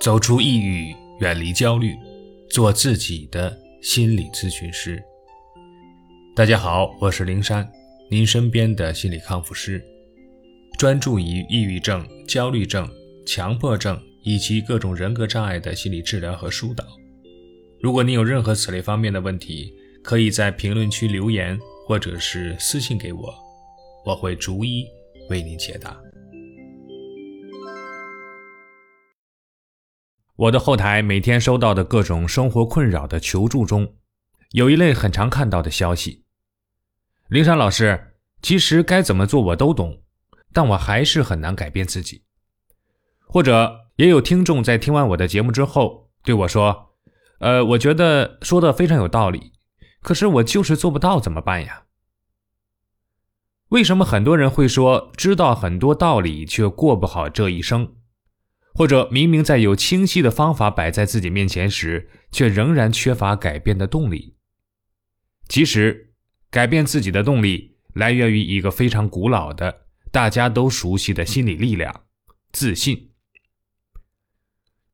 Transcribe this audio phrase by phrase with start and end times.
[0.00, 1.96] 走出抑郁，远离焦虑，
[2.50, 5.02] 做自己的心理咨询师。
[6.34, 7.68] 大家好，我是灵山，
[8.08, 9.82] 您身边的心理康复师，
[10.78, 12.88] 专注于抑郁症、焦虑症、
[13.26, 16.84] 强迫症以及各种人格障碍的心理治疗和疏导。
[17.80, 19.72] 如果您有任何此类方面的问题，
[20.04, 23.34] 可以在评论区留言，或者是私信给我，
[24.04, 24.86] 我会逐一
[25.30, 25.96] 为您解答。
[30.36, 33.94] 我的后台每天收到的各种生活困扰的求助中，
[34.50, 36.24] 有一类很常看到的消息：
[37.28, 40.02] 灵山老师，其实该怎么做我都懂，
[40.52, 42.24] 但我还是很难改变自己。
[43.26, 46.90] 或者也有听众在听完我的节目之后对我说
[47.40, 49.52] ：“呃，我觉得说的非常有道理，
[50.02, 51.84] 可是我就是做不到，怎么办呀？”
[53.70, 57.95] 为什么很多人会说知道很多道理却过不好这一生？
[58.76, 64.36] 或者明明在有清晰的方法摆在自己面前时，却仍然缺乏改变的动力。
[65.48, 66.12] 其实，
[66.50, 72.02] 改变自己的动力来源于一个非常古老的、大家都熟悉的心理力量——
[72.52, 73.12] 自信。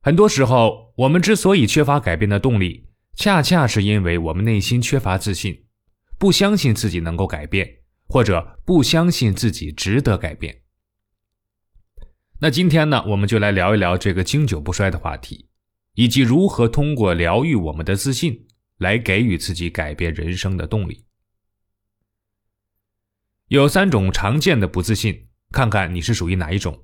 [0.00, 2.86] 很多时候，我们之所以缺乏改变的动力，
[3.17, 5.64] 恰恰是因为我们内心缺乏自信，
[6.19, 10.61] 不相信自己能够改变，或者不相信自己值得改变。
[12.44, 15.46] 那今天呢，我们就来聊一聊这个经久不衰的话题，
[15.94, 21.04] 以及如何通过疗愈我们的自信，来给予自己改变人生的动力。
[23.46, 26.82] 有三种常见的不自信，看看你是属于哪一种。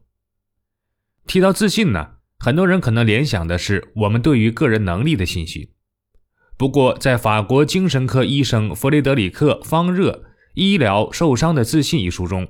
[1.26, 5.72] 提到自信呢，很多人可能联想的是我们对于个人能力的信心。
[6.56, 10.12] 不过，在法国精神科医生弗雷德里克·方热
[10.54, 12.46] 《医疗受伤的自信》一书中。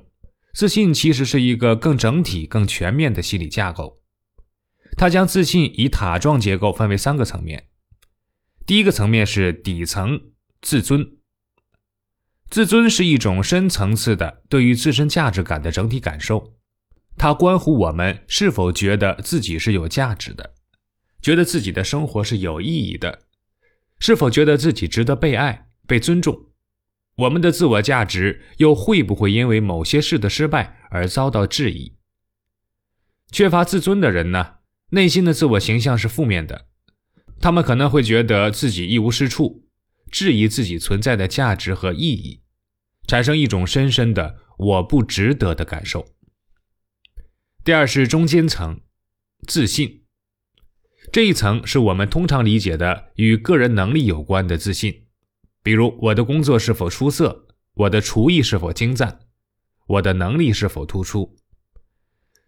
[0.53, 4.01] 自信其实是一个更整体、更全面的心理架构。
[4.97, 7.67] 他将自信以塔状结构分为三个层面。
[8.65, 10.19] 第一个层面是底层
[10.61, 11.17] 自尊。
[12.49, 16.55] 自尊是一种深层次的对于自身价值感的整体感受，
[17.15, 20.55] 它关乎我们是否觉得自己是有价值的，
[21.21, 23.19] 觉得自己的生活是有意义的，
[23.99, 26.48] 是否觉得自己值得被爱、被尊重。
[27.19, 31.95] 我们的自我价值又会不会因为某些事的失败而遭到质疑？
[33.31, 34.55] 缺乏自尊的人呢？
[34.91, 36.67] 内心的自我形象是负面的，
[37.39, 39.67] 他们可能会觉得自己一无是处，
[40.09, 42.41] 质疑自己存在的价值和意义，
[43.05, 46.07] 产生一种深深的“我不值得”的感受。
[47.63, 48.79] 第二是中间层，
[49.45, 50.03] 自信，
[51.11, 55.08] 这一层是我们通常理解的与个人能力有关的自信。
[55.61, 59.19] 比如我的工作是否出色，我的厨艺是否精湛，
[59.87, 61.35] 我的能力是否突出。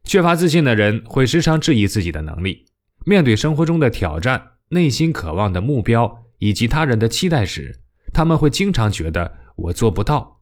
[0.04, 2.66] 缺乏自信的人会时常质疑自己的能力，
[3.06, 7.82] 面对生活中的挑战、内心渴望的目标以及他人的期待时，
[8.14, 10.42] 他们会经常觉得我做不到。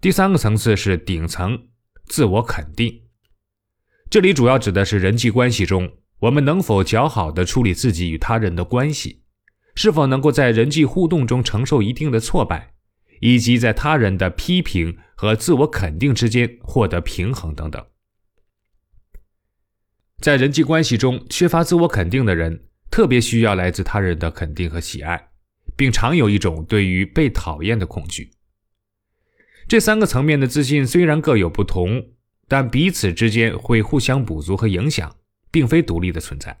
[0.00, 1.68] 第三个层次是顶层
[2.06, 3.02] 自我肯定，
[4.08, 5.90] 这里主要指的是人际关系中，
[6.20, 9.23] 我们能否较好的处理自己与他人的关系。
[9.74, 12.74] 是否能够在人际互动中承受一定的挫败，
[13.20, 17.84] 以及在他人的批评和自我肯定之间获得平衡等等。
[20.20, 25.30] 在人际关系中缺乏自我肯定的人，特别需要来自他人的肯定和喜爱，
[25.76, 28.30] 并常有一种对于被讨厌的恐惧。
[29.66, 32.10] 这三个层面的自信虽然各有不同，
[32.46, 35.16] 但彼此之间会互相补足和影响，
[35.50, 36.60] 并非独立的存在。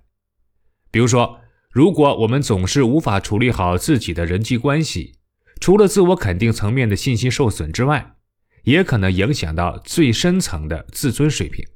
[0.90, 1.40] 比如说。
[1.74, 5.14] 如果我们总是无法处理好自己的人际关系，
[5.60, 8.14] 除了自我肯定层面的信心受损之外，
[8.62, 11.66] 也可能影响到最深层的自尊水平。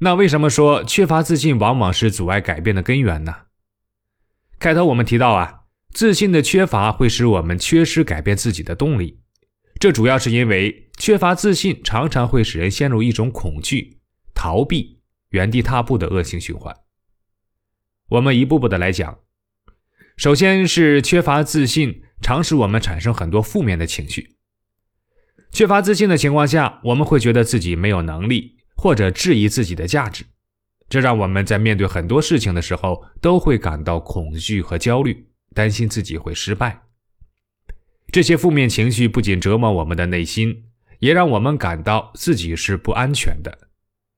[0.00, 3.32] 那为什么说缺乏自信往往是阻碍改变的根源呢？
[4.58, 5.60] 开头我们提到啊，
[5.92, 9.20] 自信的缺乏会使我们缺失改变自己的动力，
[9.78, 14.00] 这主要是因为缺乏自信常常会使人陷入一种恐惧、
[14.34, 14.98] 逃避、
[15.28, 16.74] 原地踏步的恶性循环。
[18.10, 19.20] 我们一步步的来讲，
[20.16, 24.34] 首先是缺乏自信，常使我们产生很多负面的情绪。
[25.52, 30.24] 缺乏自信的情况下，我们会觉得自己没有能力，或者质疑自己的价值，
[30.88, 36.82] 这让我们在面对很多事情的时候，都会感到恐惧和焦虑，担心自己会失败。
[38.10, 40.64] 这些负面情绪不仅折磨我们的内心，
[40.98, 43.68] 也让我们感到自己是不安全的，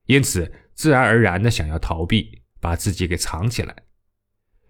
[0.07, 2.41] 因此自然而然的想要逃避。
[2.63, 3.75] 把自己给藏起来，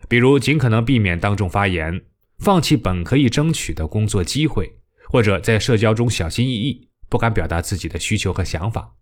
[0.09, 2.05] 比如尽可能避免当众发言，
[2.39, 4.79] 放弃本可以争取的工作机会，
[5.11, 8.95] 或者在社交中小心翼翼，不敢表达自己的需求和想法。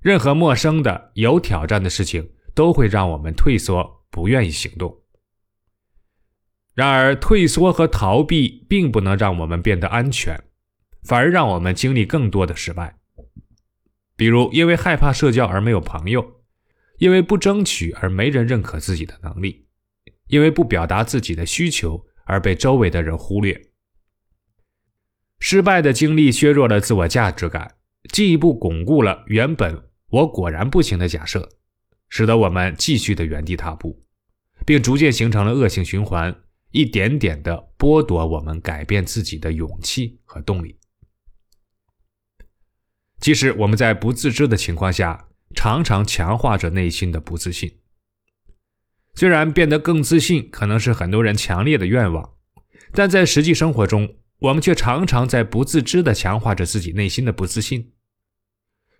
[0.00, 5.02] 任何陌生的、有挑战的事情都会让我们退缩，不愿意行动。
[6.74, 10.42] 然而，退缩和逃避并不能让我们变得安全，
[11.02, 12.96] 反而让我们经历更多的失败。
[14.16, 16.41] 比如，因为害怕社交而没有朋友，
[17.02, 19.66] 因为不争取而没人认可自己的能力，
[20.28, 23.60] 因为不表达自己的需求而被周围的人忽略。
[25.40, 27.74] 失败的经历削弱了自我价值感，
[28.12, 31.48] 进一步巩固了原本“我果然不行”的假设，
[32.08, 34.04] 使得我们继续的原地踏步，
[34.64, 36.32] 并逐渐形成了恶性循环，
[36.70, 40.78] 一点点的剥夺我们改变自己的勇气和动力。
[43.18, 47.78] 即使我们在不自知的情况下，常常强化着内心的不自信。
[49.14, 52.34] 虽然变得更自信可能是很多人强烈的愿望，
[52.92, 57.92] 但在实际生活中，我们却常常在不自知地强化着自己内心的不自信。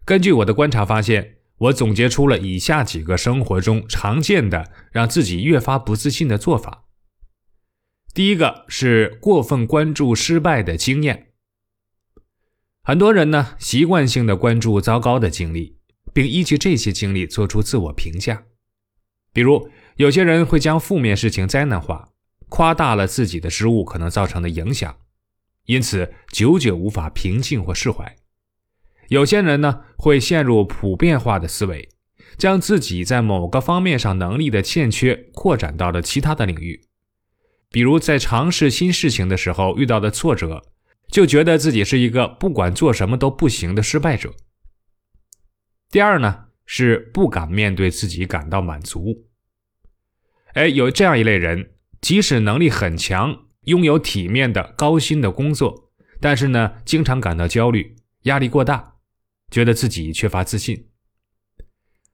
[0.05, 6.85] 根据我的观察发现，我总结出了以下几个生活中常见的让自己越发不自信的做法。
[8.13, 11.29] 第一个是过分关注失败的经验。
[12.83, 15.79] 很多人呢习惯性的关注糟糕的经历，
[16.12, 18.44] 并依据这些经历做出自我评价。
[19.32, 22.11] 比如，有些人会将负面事情灾难化，
[22.49, 24.97] 夸大了自己的失误可能造成的影响。
[25.67, 28.17] 因此，久久无法平静或释怀。
[29.09, 31.88] 有些人呢，会陷入普遍化的思维，
[32.37, 36.82] 将自己在某个方面上能力的欠缺扩展到了其他的领域。
[37.70, 40.62] 比如，在尝试新事情的时候遇到的挫折，
[41.08, 44.35] 就觉得自己是一个不管做什么都不行的失败者。
[45.93, 49.27] 第二呢，是不敢面对自己感到满足。
[50.55, 53.44] 哎，有这样一类人，即使能力很强。
[53.65, 58.94] 拥有体面的高薪的工作，但是呢，经常感到焦虑，压力过大，
[59.50, 60.89] 觉得自己缺乏自信。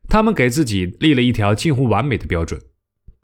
[0.08, 2.60] 他们给自己立了一条近乎完美的标准，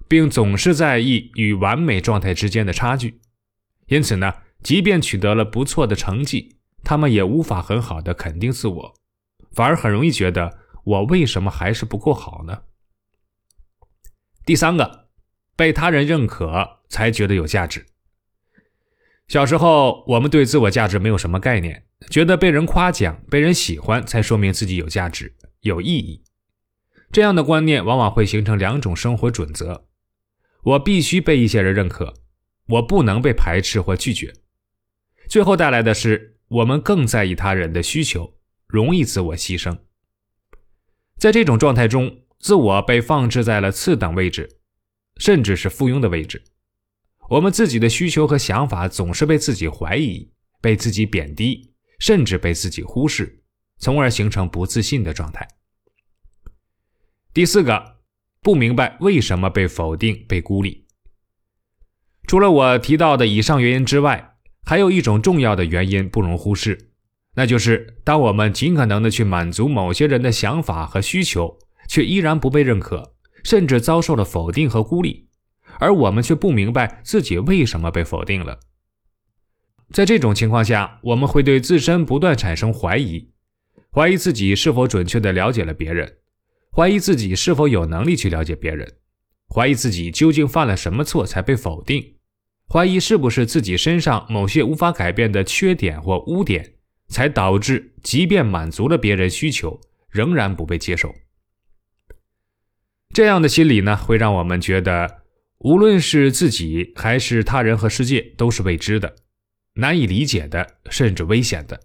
[0.09, 3.21] 并总是在意与完美状态之间的差距。
[3.89, 8.95] 因此呢，即便取得了不错的成绩，他们也无法很好的肯定自我，
[9.55, 12.63] 反而很容易觉得我为什么还是不够好呢？
[14.45, 15.09] 第三个，
[15.57, 17.87] 被他人认可才觉得有价值。
[19.27, 26.23] 小时候，我们对自我价值没有什么概念，觉得被人夸奖、被人喜欢才说明自己有价值、有意义。
[27.11, 29.87] 这样的观念往往会形成两种生活准则：
[30.63, 32.13] 我必须被一些人认可，
[32.67, 34.35] 我不能被排斥或拒绝。
[35.27, 38.34] 最后带来的是，我们更在意他人的需求，
[38.75, 39.79] 容易自我牺牲。
[41.17, 44.59] 在这种状态中，自我被放置在了次等位置，
[45.19, 46.43] 甚至是附庸的位置。
[47.31, 50.29] 我们自己的需求和想法总是被自己怀疑、
[50.61, 53.45] 被自己贬低，甚至被自己忽视，
[53.79, 55.47] 从而形成不自信的状态。
[57.33, 57.99] 第四个，
[58.43, 60.85] 不明白为什么被否定、被孤立。
[62.27, 64.35] 除了我提到的以上原因之外，
[64.65, 66.91] 还有一种重要的原因不容忽视，
[67.37, 71.59] 那就是当我们尽可能的去满足某些人的想法和需求，
[71.89, 75.29] 却依然不被认可，甚至遭受了否定和孤立。
[75.81, 78.61] 而我们却不明白自己为什么被否定了。
[79.93, 83.31] 在这种情况下，我们会对自身不断产生怀疑，
[83.93, 86.19] 怀疑自己是否准确的了解了别人，
[86.71, 88.95] 怀疑自己是否有能力去了解别人，
[89.53, 92.15] 怀疑自己究竟犯了什么错才被否定，
[92.69, 96.74] 怀疑是不是自己身上某些无法改变的缺点或污点，
[97.09, 99.81] 才导致即便满足了别人需求，
[100.11, 101.15] 仍然不被接受。
[103.13, 105.25] 这样的心理呢，会让我们觉得。
[105.59, 109.17] 无论是自己还是他人和世界，都是未知的、
[109.75, 111.81] 难以理解的，甚至危险的。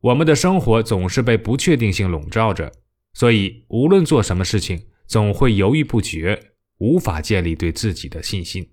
[0.00, 2.72] 我们的生活总是被不确定性笼罩着，
[3.12, 8.70] 所以无论做什么事情，总会犹豫不决，无法建立对自己的信心。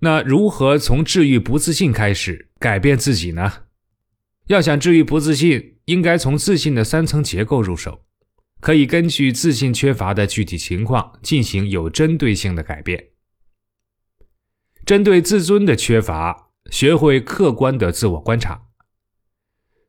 [0.00, 3.64] 那如何从治愈不自信开始改变自己呢？
[4.46, 8.04] 要想治愈不自信，应该从自信的三层结构入手。
[8.60, 13.08] 可以根据自信缺乏的具体情况进行有针对性的改变。
[14.86, 18.68] 针对自尊的缺乏，学会客观的自我观察。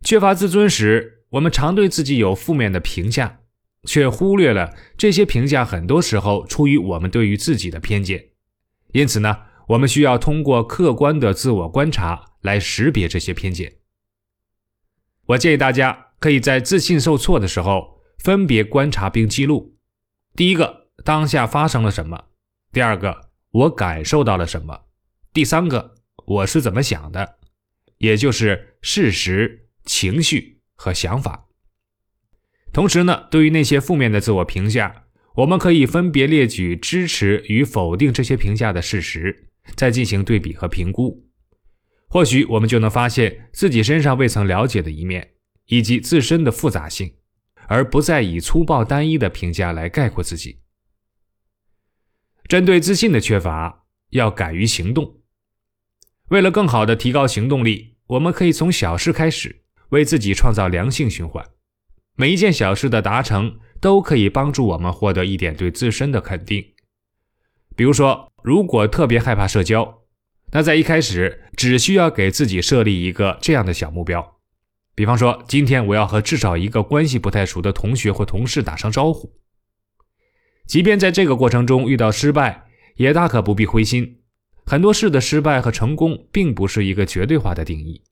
[0.01, 3.41] 缺乏自尊时，我们常对自己有负面的评价，
[3.83, 8.29] 却忽略了这些评价很多时候出于我们对于自己的偏见。
[8.93, 9.37] 因此呢，
[9.67, 13.77] 我们需要通过客观的自我观察来识别这些偏见。
[15.25, 17.91] 我建议大家可以在自信受挫的时候。
[18.19, 19.75] 分别观察并记录：
[20.33, 22.29] 第一个，当下发生了什么；
[22.71, 24.85] 第二个，我感受到了什么；
[25.33, 25.95] 第三个，
[26.25, 27.39] 我是怎么想的，
[27.97, 31.49] 也就是事实、情绪和想法。
[32.71, 35.03] 同时呢，对于那些负面的自我评价，
[35.35, 41.22] 我们可以分别列举支持与否定这些评价的事实，再进行对比和评估。
[42.13, 45.33] 或许我们就能发现自己身上未曾了解的一面，
[45.65, 47.15] 以及自身的复杂性，
[47.65, 50.59] 而不再以粗暴单一的评价来概括自己。
[52.47, 55.21] 针对自信的缺乏，要敢于行动。
[56.27, 61.43] 为了更好的提高行动力，我们可以从小事开始，为自己创造良性循环。
[62.15, 66.63] 每一件小事的达成，都可以帮助我们获得一点对自身的肯定。
[67.75, 70.02] 比如说，如果特别害怕社交。
[70.53, 74.37] 那在一开始，只需要给自己设立一个这样的小目标，
[74.93, 79.33] 比方说，今天我要和至少一个关系不太熟的同学或同事打声招呼。
[80.67, 82.67] 即便在这个过程中遇到失败，
[82.97, 84.21] 也大可不必灰心。
[84.63, 88.03] 很多事的失败和成功并不是一个绝对化的定义，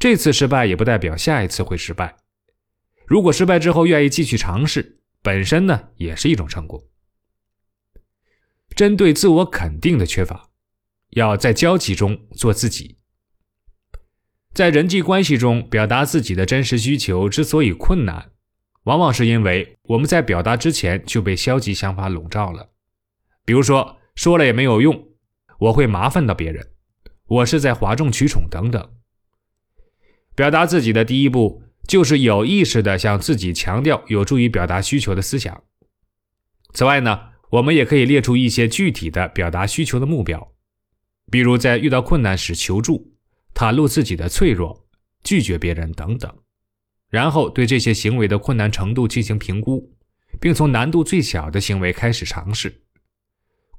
[0.00, 2.16] 这次失败也不代表下一次会失败。
[3.06, 6.82] 如果失败之后愿意继续尝试，本身呢也是一种成功。
[8.74, 10.48] 针对自我肯定的缺乏。
[11.10, 12.98] 要在交集中做自己，
[14.52, 18.30] 在人际关系中表达自己的真实需求之所以困难，
[18.84, 22.70] 往往是因为我们在表达之前就被消极想法笼罩了。
[23.44, 25.08] 比如说，说了也没有用，
[25.58, 26.72] 我会麻烦到别人，
[27.26, 28.90] 我是在哗众取宠等等。
[30.34, 35.62] 表达自己的第一步就是有意识的向自己强调有助于表达需求的思想。
[36.74, 40.52] 此外呢，我们也可以列出一些具体的表达需求的目标。
[41.30, 43.12] 比如在遇到困难时求助、
[43.52, 44.86] 袒露自己的脆弱、
[45.24, 46.32] 拒绝别人等等，
[47.08, 49.92] 然后对这些行为的困难程度进行评估，
[50.40, 52.82] 并从难度最小的行为开始尝试。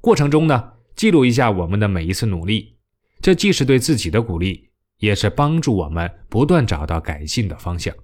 [0.01, 2.77] 过程中呢，记录一下我们的每一次努力，
[3.21, 7.95] 这既是对自己的鼓励，也是帮助我们不断找到改进的方向。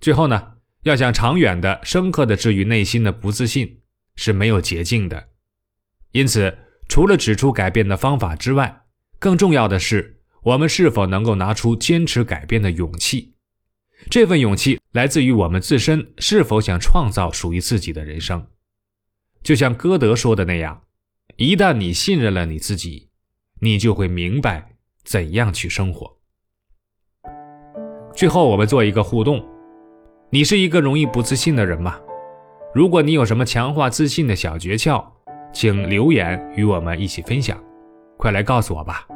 [0.00, 0.54] 最后呢，
[0.84, 3.80] 要想长远的、深刻的治愈内心的不自信，
[4.14, 5.30] 是没有捷径的，
[6.12, 6.56] 因此。
[6.90, 8.82] 除了指出改变的方法之外，
[9.20, 13.36] 更重要的是，我们是否能够拿出坚持改变的勇气。
[14.10, 18.44] 这份勇气来自于我们自身是否想创造属于自己的人生。
[19.40, 20.82] 就像歌德说的那样，
[21.36, 23.10] 一旦你信任了你自己，
[23.60, 24.72] 你就会明白
[25.04, 26.18] 怎样去生活。
[28.16, 29.46] 最后，我们做一个互动：
[30.30, 32.00] 你是一个容易不自信的人吗？
[32.74, 35.04] 如果你有什么强化自信的小诀窍，
[35.52, 37.58] 请留言与我们一起分享，
[38.16, 39.06] 快来告诉我吧。